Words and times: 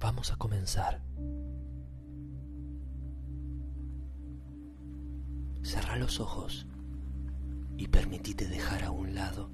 Vamos 0.00 0.32
a 0.32 0.36
comenzar. 0.36 1.02
Cerra 5.62 5.96
los 5.96 6.20
ojos 6.20 6.66
y 7.76 7.88
permitite 7.88 8.46
dejar 8.46 8.84
a 8.84 8.92
un 8.92 9.14
lado 9.14 9.50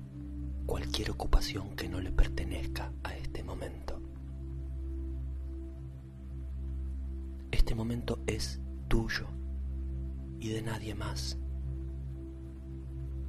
cualquier 0.66 1.11
ocupación 1.11 1.75
que 1.77 1.88
no 1.88 2.00
le 2.00 2.12
pertenezca 2.12 2.93
a 3.02 3.14
este 3.14 3.43
momento. 3.43 4.00
Este 7.50 7.74
momento 7.74 8.22
es 8.26 8.61
tuyo 8.88 9.26
y 10.40 10.50
de 10.50 10.62
nadie 10.62 10.95
más. 10.95 11.38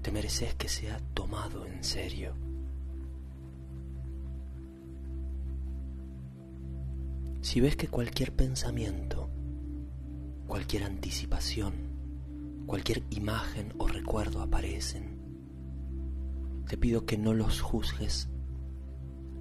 Te 0.02 0.12
mereces 0.12 0.54
que 0.56 0.68
sea 0.68 1.00
tomado 1.14 1.66
en 1.66 1.82
serio. 1.84 2.45
Si 7.46 7.62
ves 7.62 7.76
que 7.76 7.88
cualquier 7.88 8.36
pensamiento, 8.36 9.30
cualquier 10.48 10.84
anticipación, 10.84 11.76
cualquier 12.66 13.04
imagen 13.12 13.72
o 13.78 13.88
recuerdo 13.88 14.42
aparecen, 14.42 15.20
te 16.68 16.76
pido 16.76 17.06
que 17.06 17.20
no 17.20 17.36
los 17.36 17.62
juzgues, 17.62 18.30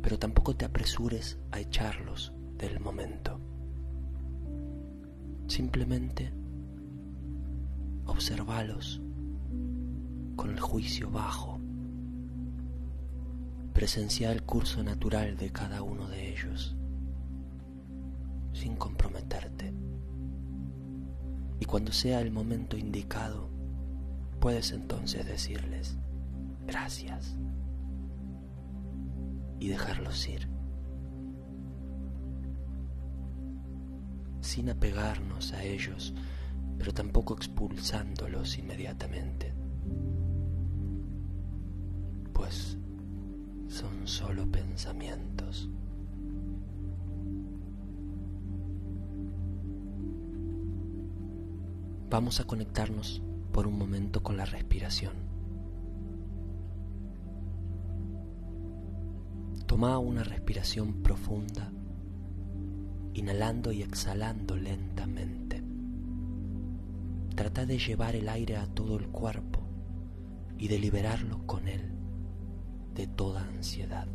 pero 0.03 0.19
tampoco 0.19 0.55
te 0.55 0.67
apresures 0.67 1.39
a 1.51 1.61
echarlos 1.61 2.35
del 2.59 2.79
momento. 2.79 3.41
Simplemente 5.49 6.31
observalos 8.05 9.01
con 10.37 10.51
el 10.51 10.61
juicio 10.61 11.11
bajo. 11.11 11.59
Presencia 13.73 14.31
el 14.31 14.43
curso 14.43 14.83
natural 14.85 15.39
de 15.39 15.51
cada 15.51 15.83
uno 15.83 16.07
de 16.07 16.33
ellos, 16.35 16.77
sin 18.65 18.77
comprometerte. 18.77 19.75
Y 21.61 21.67
cuando 21.67 21.93
sea 21.93 22.23
el 22.23 22.31
momento 22.31 22.79
indicado, 22.79 23.51
puedes 24.41 24.73
entonces 24.73 25.27
decirles 25.27 25.99
gracias 26.67 27.37
y 29.61 29.69
dejarlos 29.69 30.27
ir. 30.31 30.49
Sin 34.41 34.71
apegarnos 34.71 35.53
a 35.53 35.63
ellos, 35.63 36.15
pero 36.79 36.95
tampoco 36.95 37.35
expulsándolos 37.35 38.57
inmediatamente. 38.57 39.53
Pues 42.33 42.79
son 43.69 44.09
solo 44.09 44.51
pensamientos. 44.51 45.69
Vamos 52.15 52.39
a 52.39 52.45
conectarnos 52.45 53.23
por 53.51 53.67
un 53.67 53.77
momento 53.77 54.23
con 54.23 54.37
la 54.37 54.45
respiración. 54.45 55.15
Toma 59.67 59.99
una 59.99 60.23
respiración 60.23 61.03
profunda, 61.03 61.73
inhalando 63.15 63.73
y 63.73 63.83
exhalando 63.83 64.55
lentamente. 64.55 65.65
Trata 67.35 67.67
de 67.67 67.81
llevar 67.81 68.15
el 68.15 68.29
aire 68.29 68.59
a 68.59 68.67
todo 68.69 68.97
el 68.97 69.09
cuerpo 69.09 69.67
y 70.57 70.69
de 70.69 70.79
liberarlo 70.79 71.45
con 71.49 71.67
él 71.67 71.99
de 72.95 73.09
toda 73.09 73.43
ansiedad. 73.43 74.07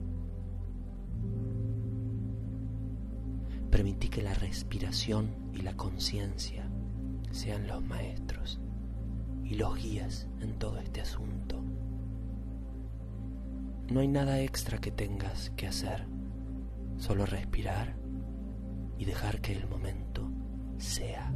Permití 3.70 4.08
que 4.08 4.22
la 4.22 4.36
respiración 4.36 5.52
y 5.54 5.64
la 5.64 5.76
conciencia 5.76 6.72
sean 7.32 7.68
los 7.68 7.84
maestros 7.84 8.60
y 9.44 9.56
los 9.56 9.76
guías 9.76 10.28
en 10.42 10.58
todo 10.60 10.78
este 10.80 11.02
asunto. 11.02 11.64
No 13.90 14.02
hay 14.02 14.08
nada 14.08 14.40
extra 14.42 14.78
que 14.78 14.92
tengas 14.92 15.50
que 15.52 15.68
hacer, 15.68 16.06
solo 16.98 17.26
respirar 17.26 17.96
y 18.98 19.06
dejar 19.06 19.42
que 19.42 19.54
el 19.54 19.68
momento 19.68 20.30
sea 20.78 21.32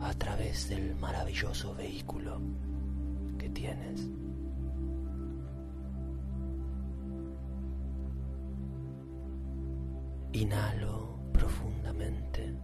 a 0.00 0.14
través 0.14 0.68
del 0.68 0.94
maravilloso 0.96 1.74
vehículo 1.74 2.40
que 3.38 3.50
tienes. 3.50 4.08
Inhalo 10.32 11.18
profundamente 11.32 12.54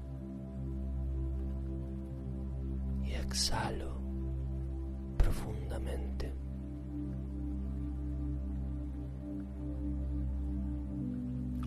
exhalo 3.31 4.03
profundamente. 5.17 6.35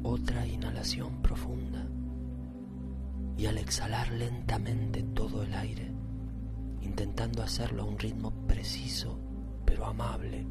Otra 0.04 0.46
inhalación 0.46 1.22
profunda 1.22 1.88
y 3.38 3.46
al 3.46 3.58
exhalar 3.58 4.12
lentamente 4.12 5.04
todo 5.04 5.44
el 5.44 5.54
aire, 5.54 5.90
intentando 6.82 7.42
hacerlo 7.42 7.84
a 7.84 7.86
un 7.86 7.98
ritmo 7.98 8.32
preciso 8.46 9.18
pero 9.64 9.86
amable, 9.86 10.46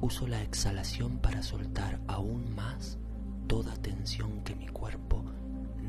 uso 0.00 0.26
la 0.26 0.42
exhalación 0.42 1.18
para 1.18 1.40
soltar 1.44 2.00
aún 2.08 2.52
más 2.52 2.98
toda 3.46 3.76
tensión 3.76 4.42
que 4.42 4.56
mi 4.56 4.66
cuerpo 4.66 5.22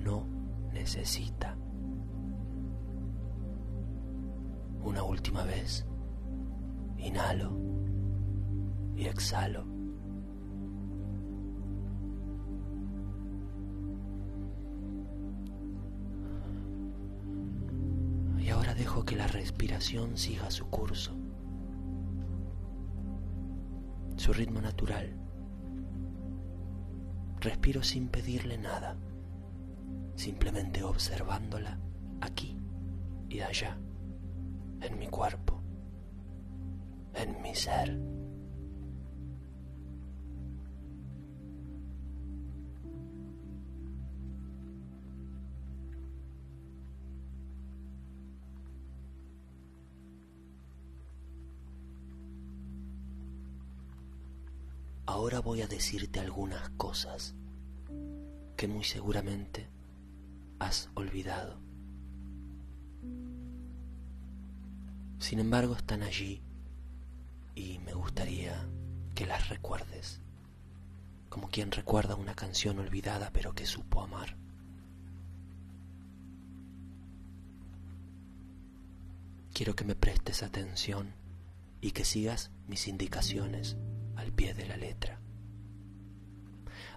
no 0.03 0.28
necesita. 0.74 1.56
Una 4.88 5.03
última 5.03 5.44
vez, 5.44 5.86
inhalo 6.98 7.52
y 8.96 9.06
exhalo. 9.06 9.66
Y 18.40 18.50
ahora 18.50 18.74
dejo 18.76 19.03
que 19.03 19.18
la 19.18 19.28
respiración 19.28 20.16
siga 20.16 20.50
su 20.50 20.68
curso, 20.68 21.12
su 24.16 24.31
ritmo 24.31 24.62
natural. 24.62 25.14
Respiro 27.42 27.84
sin 27.84 28.08
pedirle 28.08 28.58
nada, 28.58 28.96
simplemente 30.16 30.81
observándola 30.81 31.78
aquí 32.22 32.58
y 33.28 33.42
allá, 33.42 33.78
en 34.82 34.98
mi 35.00 35.08
cuerpo, 35.08 35.62
en 37.14 37.42
mi 37.42 37.56
ser. 37.56 37.98
Ahora 55.06 55.40
voy 55.40 55.62
a 55.62 55.68
decirte 55.68 56.20
algunas 56.20 56.70
cosas 56.72 57.34
que 58.56 58.68
muy 58.68 58.84
seguramente 58.84 59.70
has 60.59 60.90
olvidado. 60.96 61.66
Sin 65.28 65.40
embargo, 65.40 65.76
están 65.76 66.04
allí 66.04 66.42
y 67.54 67.80
me 67.80 67.92
gustaría 67.94 68.66
que 69.14 69.26
las 69.26 69.50
recuerdes, 69.50 70.22
como 71.28 71.50
quien 71.50 71.70
recuerda 71.74 72.16
una 72.16 72.34
canción 72.34 72.79
olvidada 72.79 73.32
pero 73.34 73.52
que 73.52 73.66
supo 73.66 74.02
amar. 74.02 74.38
Quiero 79.53 79.76
que 79.76 79.84
me 79.84 79.96
prestes 79.96 80.44
atención 80.44 81.14
y 81.82 81.91
que 81.91 82.06
sigas 82.06 82.50
mis 82.66 82.88
indicaciones 82.88 83.76
al 84.16 84.32
pie 84.32 84.53
de 84.53 84.66
la 84.66 84.78
letra. 84.78 85.20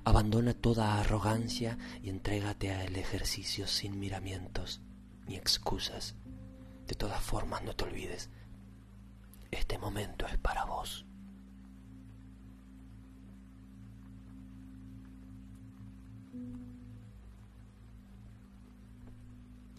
Abandona 0.05 0.55
toda 0.55 1.00
arrogancia 1.00 1.79
y 2.00 2.11
entrégate 2.11 2.73
al 2.73 2.94
ejercicio 2.94 3.67
sin 3.67 3.99
miramientos 3.99 4.81
ni 5.26 5.35
excusas. 5.35 6.15
De 6.90 6.96
todas 6.96 7.22
formas, 7.22 7.62
no 7.62 7.72
te 7.76 7.84
olvides, 7.84 8.28
este 9.52 9.78
momento 9.78 10.26
es 10.26 10.37
para 10.38 10.64
vos. 10.64 11.06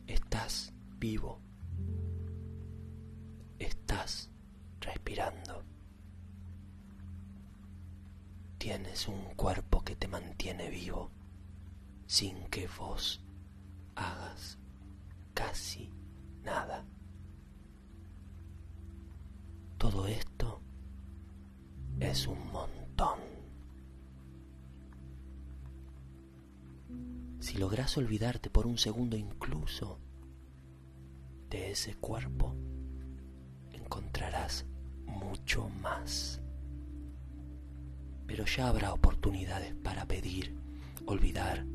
Estás 0.07 0.71
vivo. 0.99 1.41
Estás 3.59 4.29
respirando. 4.79 5.65
Tienes 8.57 9.09
un 9.09 9.35
cuerpo 9.35 9.83
que 9.83 9.97
te 9.97 10.07
mantiene 10.07 10.69
vivo, 10.69 11.11
sin 12.07 12.47
que 12.47 12.69
vos 12.79 13.21
hagas 13.95 14.57
casi 15.33 15.91
nada. 16.45 16.85
Todo 19.81 20.05
esto 20.05 20.61
es 21.99 22.27
un 22.27 22.51
montón. 22.51 23.17
Si 27.39 27.57
logras 27.57 27.97
olvidarte 27.97 28.51
por 28.51 28.67
un 28.67 28.77
segundo 28.77 29.17
incluso 29.17 29.97
de 31.49 31.71
ese 31.71 31.95
cuerpo, 31.95 32.55
encontrarás 33.71 34.67
mucho 35.07 35.67
más. 35.67 36.39
Pero 38.27 38.45
ya 38.45 38.67
habrá 38.67 38.93
oportunidades 38.93 39.73
para 39.73 40.05
pedir, 40.05 40.55
olvidar 41.07 41.65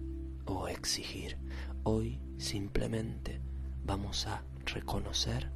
o 0.44 0.68
exigir. 0.68 1.38
Hoy 1.82 2.20
simplemente 2.38 3.40
vamos 3.84 4.28
a 4.28 4.44
reconocer, 4.64 5.50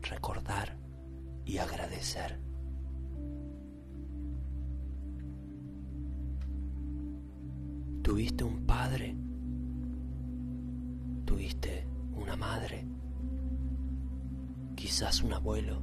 recordar 0.00 0.82
y 1.44 1.58
agradecer. 1.58 2.40
¿Tuviste 8.02 8.44
un 8.44 8.66
padre? 8.66 9.16
¿Tuviste 11.24 11.86
una 12.14 12.36
madre? 12.36 12.86
Quizás 14.76 15.22
un 15.22 15.32
abuelo, 15.32 15.82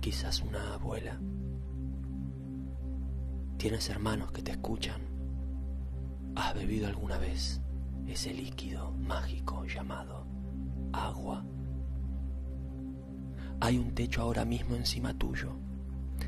quizás 0.00 0.40
una 0.40 0.74
abuela. 0.74 1.20
¿Tienes 3.56 3.88
hermanos 3.90 4.30
que 4.30 4.42
te 4.42 4.52
escuchan? 4.52 5.00
¿Has 6.36 6.54
bebido 6.54 6.86
alguna 6.86 7.18
vez 7.18 7.60
ese 8.06 8.32
líquido 8.32 8.92
mágico 8.92 9.64
llamado 9.64 10.26
agua? 10.92 11.44
Hay 13.64 13.78
un 13.78 13.94
techo 13.94 14.20
ahora 14.20 14.44
mismo 14.44 14.76
encima 14.76 15.14
tuyo. 15.14 15.56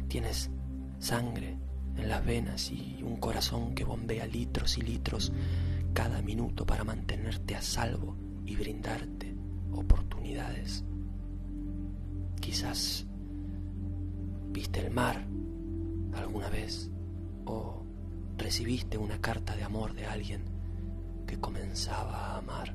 Tienes 0.08 0.50
sangre 0.98 1.58
en 1.94 2.08
las 2.08 2.24
venas 2.24 2.70
y 2.70 3.02
un 3.02 3.16
corazón 3.16 3.74
que 3.74 3.84
bombea 3.84 4.26
litros 4.26 4.78
y 4.78 4.80
litros 4.80 5.34
cada 5.92 6.22
minuto 6.22 6.64
para 6.64 6.82
mantenerte 6.82 7.54
a 7.54 7.60
salvo 7.60 8.16
y 8.46 8.56
brindarte 8.56 9.36
oportunidades. 9.70 10.82
Quizás 12.40 13.04
viste 14.48 14.80
el 14.80 14.90
mar 14.90 15.26
alguna 16.14 16.48
vez 16.48 16.90
o 17.44 17.84
recibiste 18.38 18.96
una 18.96 19.20
carta 19.20 19.54
de 19.54 19.62
amor 19.62 19.92
de 19.92 20.06
alguien 20.06 20.42
que 21.26 21.38
comenzaba 21.38 22.32
a 22.32 22.38
amar. 22.38 22.74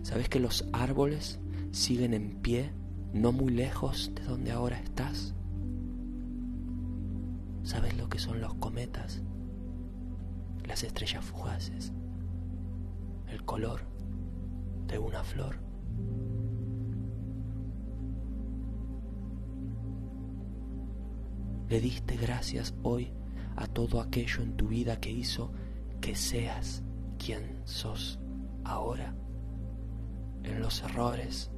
¿Sabes 0.00 0.30
que 0.30 0.40
los 0.40 0.66
árboles 0.72 1.40
siguen 1.74 2.14
en 2.14 2.36
pie 2.36 2.72
no 3.12 3.32
muy 3.32 3.52
lejos 3.52 4.12
de 4.14 4.22
donde 4.22 4.52
ahora 4.52 4.78
estás? 4.78 5.34
¿Sabes 7.64 7.96
lo 7.98 8.08
que 8.08 8.20
son 8.20 8.40
los 8.40 8.54
cometas? 8.54 9.22
Las 10.64 10.84
estrellas 10.84 11.24
fugaces, 11.24 11.92
el 13.26 13.44
color 13.44 13.80
de 14.86 14.98
una 14.98 15.24
flor. 15.24 15.56
Le 21.68 21.80
diste 21.80 22.16
gracias 22.16 22.74
hoy 22.84 23.12
a 23.56 23.66
todo 23.66 24.00
aquello 24.00 24.42
en 24.44 24.56
tu 24.56 24.68
vida 24.68 25.00
que 25.00 25.10
hizo 25.10 25.50
que 26.00 26.14
seas 26.14 26.84
quien 27.18 27.62
sos 27.64 28.20
ahora, 28.62 29.16
en 30.44 30.60
los 30.60 30.82
errores, 30.82 31.50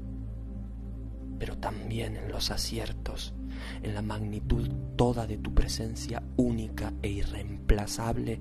pero 1.38 1.56
también 1.58 2.16
en 2.16 2.30
los 2.30 2.50
aciertos 2.50 3.34
en 3.82 3.94
la 3.94 4.02
magnitud 4.02 4.68
toda 4.96 5.26
de 5.26 5.38
tu 5.38 5.54
presencia 5.54 6.22
única 6.36 6.92
e 7.02 7.08
irreemplazable, 7.08 8.40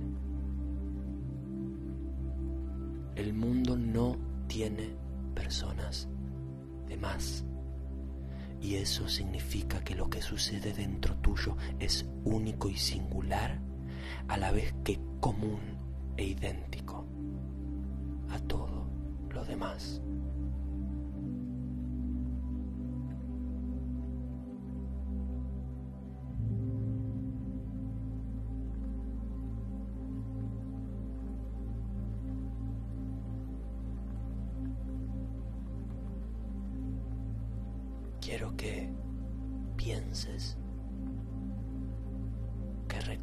el 3.16 3.34
mundo 3.34 3.78
no 3.78 4.18
tiene 4.48 4.96
personas 5.34 6.08
de 6.88 6.98
más. 6.98 7.46
Y 8.62 8.76
eso 8.76 9.08
significa 9.08 9.84
que 9.84 9.96
lo 9.96 10.10
que 10.10 10.22
sucede 10.22 10.74
dentro 10.74 11.16
tuyo 11.18 11.56
es 11.80 12.06
único 12.24 12.70
y 12.70 12.78
singular, 12.78 13.60
a 14.28 14.38
la 14.38 14.52
vez 14.52 14.74
que 14.84 15.00
común 15.20 15.60
e 16.18 16.26
idéntico 16.26 17.06
a 18.30 18.40
todo 18.40 18.88
lo 19.30 19.46
demás. 19.46 20.02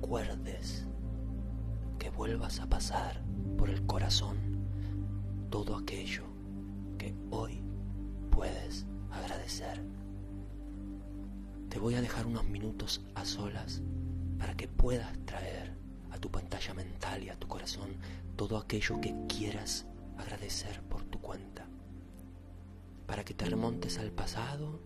Recuerdes, 0.02 0.84
que 1.96 2.10
vuelvas 2.10 2.58
a 2.58 2.68
pasar 2.68 3.22
por 3.56 3.70
el 3.70 3.86
corazón 3.86 4.36
todo 5.48 5.76
aquello 5.76 6.24
que 6.98 7.14
hoy 7.30 7.62
puedes 8.32 8.84
agradecer. 9.12 9.80
Te 11.68 11.78
voy 11.78 11.94
a 11.94 12.00
dejar 12.00 12.26
unos 12.26 12.44
minutos 12.46 13.00
a 13.14 13.24
solas 13.24 13.80
para 14.40 14.56
que 14.56 14.66
puedas 14.66 15.16
traer 15.24 15.72
a 16.10 16.18
tu 16.18 16.32
pantalla 16.32 16.74
mental 16.74 17.22
y 17.22 17.28
a 17.28 17.38
tu 17.38 17.46
corazón 17.46 17.96
todo 18.34 18.58
aquello 18.58 19.00
que 19.00 19.14
quieras 19.28 19.86
agradecer 20.18 20.82
por 20.82 21.04
tu 21.04 21.20
cuenta, 21.20 21.68
para 23.06 23.24
que 23.24 23.34
te 23.34 23.44
remontes 23.44 23.98
al 23.98 24.10
pasado 24.10 24.80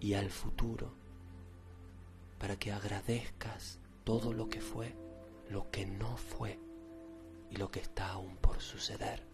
y 0.00 0.14
al 0.14 0.30
futuro, 0.30 0.94
para 2.38 2.56
que 2.56 2.72
agradezcas 2.72 3.81
todo 4.04 4.32
lo 4.32 4.48
que 4.48 4.60
fue, 4.60 4.96
lo 5.48 5.70
que 5.70 5.86
no 5.86 6.16
fue 6.16 6.58
y 7.50 7.56
lo 7.56 7.70
que 7.70 7.80
está 7.80 8.10
aún 8.10 8.36
por 8.36 8.60
suceder. 8.60 9.26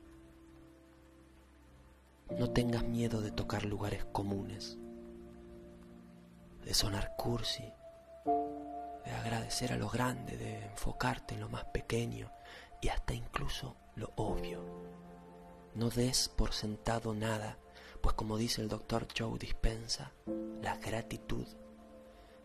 No 2.38 2.50
tengas 2.50 2.84
miedo 2.84 3.20
de 3.20 3.30
tocar 3.30 3.64
lugares 3.64 4.04
comunes, 4.06 4.76
de 6.64 6.74
sonar 6.74 7.14
cursi, 7.16 7.72
de 9.04 9.10
agradecer 9.10 9.72
a 9.72 9.76
lo 9.76 9.88
grande, 9.88 10.36
de 10.36 10.64
enfocarte 10.64 11.34
en 11.34 11.40
lo 11.40 11.48
más 11.48 11.64
pequeño 11.66 12.30
y 12.82 12.88
hasta 12.88 13.14
incluso 13.14 13.76
lo 13.96 14.12
obvio. 14.16 14.62
No 15.74 15.88
des 15.90 16.28
por 16.28 16.52
sentado 16.52 17.14
nada 17.14 17.58
pues 18.00 18.14
como 18.14 18.36
dice 18.36 18.62
el 18.62 18.68
doctor 18.68 19.06
Joe 19.16 19.38
Dispensa, 19.38 20.12
la 20.62 20.76
gratitud 20.76 21.46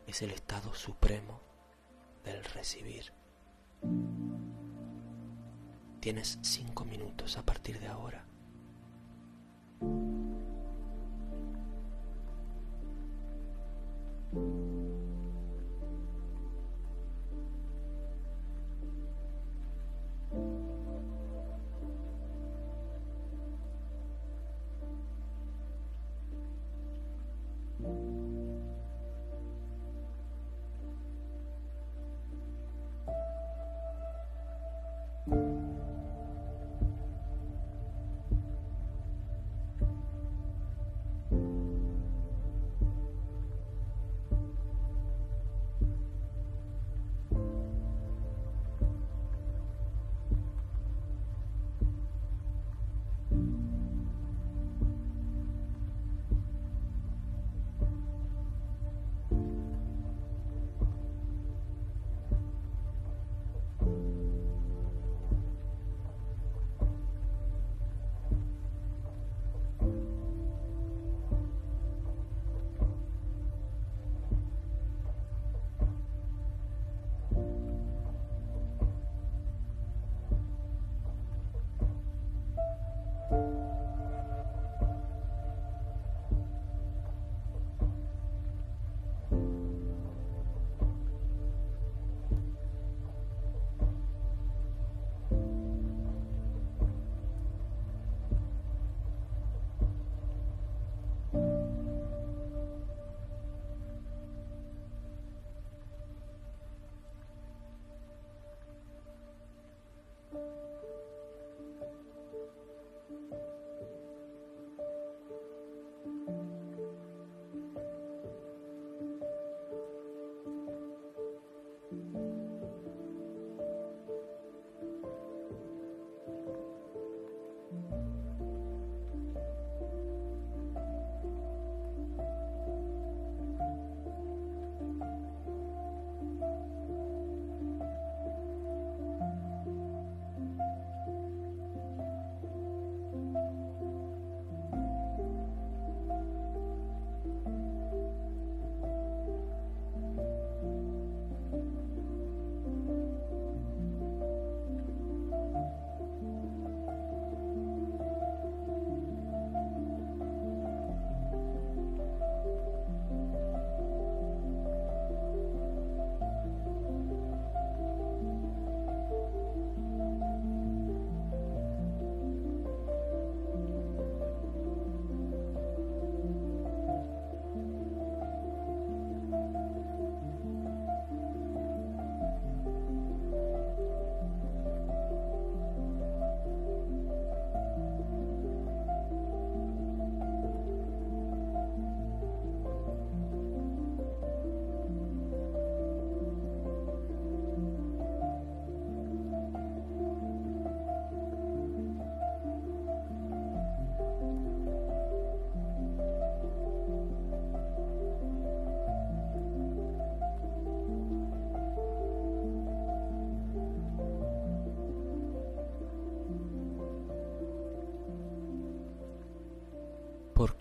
es 0.07 0.21
el 0.21 0.31
estado 0.31 0.73
supremo 0.73 1.41
del 2.23 2.43
recibir. 2.43 3.13
Tienes 5.99 6.39
cinco 6.41 6.85
minutos 6.85 7.37
a 7.37 7.43
partir 7.43 7.79
de 7.79 7.87
ahora. 7.87 8.25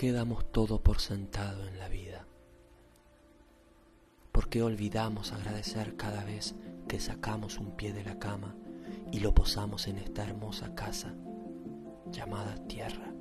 qué 0.03 0.11
damos 0.11 0.51
todo 0.51 0.83
por 0.83 0.99
sentado 0.99 1.69
en 1.69 1.79
la 1.79 1.87
vida? 1.87 2.27
¿Por 4.33 4.49
qué 4.49 4.61
olvidamos 4.61 5.31
agradecer 5.31 5.95
cada 5.95 6.25
vez 6.25 6.57
que 6.89 6.99
sacamos 6.99 7.57
un 7.59 7.77
pie 7.77 7.93
de 7.93 8.03
la 8.03 8.19
cama 8.19 8.57
y 9.13 9.21
lo 9.21 9.33
posamos 9.33 9.87
en 9.87 9.99
esta 9.99 10.25
hermosa 10.25 10.75
casa 10.75 11.15
llamada 12.11 12.57
tierra? 12.67 13.13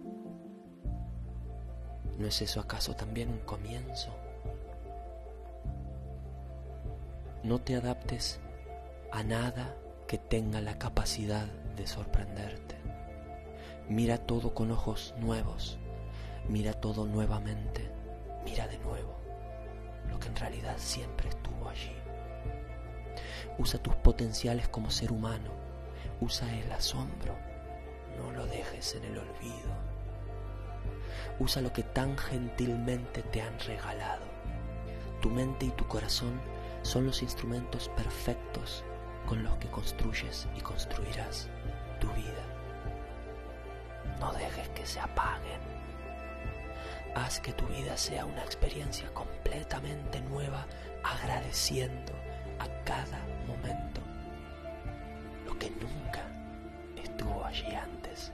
¿No 2.18 2.26
es 2.26 2.42
eso 2.42 2.60
acaso 2.60 2.96
también 2.96 3.30
un 3.30 3.42
comienzo? 3.42 4.10
No 7.44 7.62
te 7.62 7.76
adaptes 7.76 8.40
a 9.12 9.22
nada 9.22 9.78
que 10.08 10.18
tenga 10.18 10.62
la 10.62 10.80
capacidad 10.80 11.46
de 11.76 11.86
sorprenderte. 11.86 12.76
Mira 13.88 14.18
todo 14.18 14.56
con 14.56 14.72
ojos 14.72 15.14
nuevos, 15.20 15.78
mira 16.52 16.74
todo 16.74 17.06
nuevamente, 17.06 17.90
mira 18.44 18.68
de 18.68 18.78
nuevo 18.80 19.16
lo 20.10 20.20
que 20.20 20.28
en 20.28 20.36
realidad 20.36 20.76
siempre 20.78 21.30
estuvo 21.30 21.70
allí. 21.70 21.96
Usa 23.58 23.82
tus 23.82 23.96
potenciales 23.96 24.68
como 24.68 24.92
ser 24.92 25.14
humano, 25.14 25.50
usa 26.20 26.54
el 26.60 26.70
asombro, 26.74 27.38
no 28.18 28.32
lo 28.32 28.46
dejes 28.48 28.96
en 28.96 29.06
el 29.06 29.18
olvido. 29.18 29.72
Usa 31.40 31.62
lo 31.62 31.72
que 31.72 31.84
tan 31.84 32.18
gentilmente 32.18 33.22
te 33.24 33.42
han 33.42 33.58
regalado. 33.60 34.26
Tu 35.22 35.30
mente 35.30 35.68
y 35.68 35.72
tu 35.72 35.88
corazón 35.88 36.42
son 36.82 37.06
los 37.06 37.22
instrumentos 37.22 37.88
perfectos 37.96 38.84
con 39.26 39.42
los 39.42 39.56
que 39.56 39.70
construyes 39.70 40.50
y 40.58 40.60
construirás 40.60 41.48
tu 42.02 42.08
vida. 42.10 42.44
No 44.20 44.34
dejes 44.34 44.68
que 44.70 44.86
se 44.86 45.00
apaguen. 45.00 45.62
Haz 47.16 47.40
que 47.42 47.52
tu 47.54 47.66
vida 47.68 47.98
sea 47.98 48.26
una 48.26 48.44
experiencia 48.44 49.10
completamente 49.14 50.22
nueva, 50.22 50.66
agradeciendo 51.04 52.14
a 52.60 52.68
cada 52.86 53.20
momento 53.48 54.02
lo 55.46 55.58
que 55.60 55.70
nunca 55.72 56.22
estuvo 57.04 57.44
allí 57.44 57.74
antes. 57.76 58.32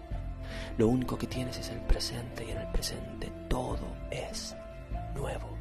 Lo 0.78 0.88
único 0.90 1.18
que 1.18 1.26
tienes 1.26 1.58
es 1.58 1.70
el 1.70 1.80
presente 1.82 2.46
y 2.46 2.52
en 2.52 2.58
el 2.58 2.68
presente 2.72 3.32
todo 3.50 3.88
es 4.12 4.56
nuevo. 5.16 5.58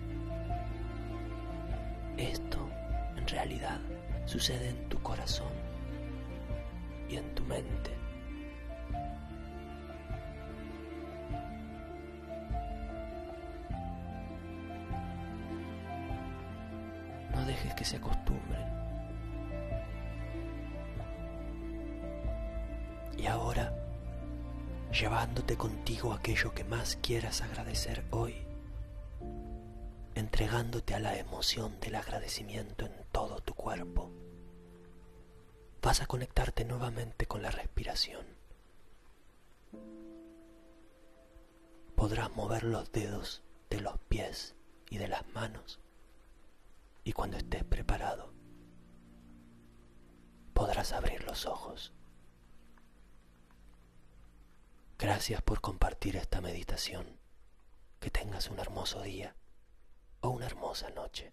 Esto 2.18 2.68
en 3.16 3.26
realidad 3.26 3.78
sucede 4.26 4.68
en 4.68 4.88
tu 4.90 5.00
corazón 5.00 5.52
y 7.08 7.16
en 7.16 7.34
tu 7.34 7.44
mente. 7.44 7.95
Dejes 17.56 17.74
que 17.74 17.84
se 17.86 17.96
acostumbren. 17.96 18.66
Y 23.16 23.26
ahora, 23.26 23.74
llevándote 24.92 25.56
contigo 25.56 26.12
aquello 26.12 26.52
que 26.52 26.64
más 26.64 26.96
quieras 26.96 27.40
agradecer 27.40 28.04
hoy, 28.10 28.46
entregándote 30.14 30.94
a 30.94 31.00
la 31.00 31.18
emoción 31.18 31.80
del 31.80 31.94
agradecimiento 31.94 32.84
en 32.84 32.92
todo 33.10 33.40
tu 33.40 33.54
cuerpo, 33.54 34.10
vas 35.80 36.02
a 36.02 36.06
conectarte 36.06 36.66
nuevamente 36.66 37.26
con 37.26 37.40
la 37.40 37.50
respiración. 37.50 38.26
Podrás 41.94 42.36
mover 42.36 42.64
los 42.64 42.92
dedos 42.92 43.42
de 43.70 43.80
los 43.80 43.98
pies 44.10 44.54
y 44.90 44.98
de 44.98 45.08
las 45.08 45.26
manos 45.28 45.80
y 47.06 47.12
cuando 47.12 47.36
estés 47.36 47.62
preparado 47.62 48.34
podrás 50.52 50.92
abrir 50.92 51.22
los 51.22 51.46
ojos. 51.46 51.94
Gracias 54.98 55.40
por 55.40 55.60
compartir 55.60 56.16
esta 56.16 56.40
meditación. 56.40 57.20
Que 58.00 58.10
tengas 58.10 58.50
un 58.50 58.58
hermoso 58.58 59.02
día 59.02 59.36
o 60.20 60.30
una 60.30 60.46
hermosa 60.46 60.90
noche. 60.90 61.32